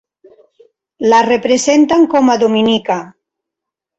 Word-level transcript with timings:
La 1.13 1.19
representen 1.27 2.07
com 2.15 2.33
a 2.35 2.39
"Dominica". 2.47 2.97